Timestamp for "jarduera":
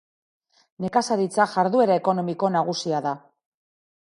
1.51-1.99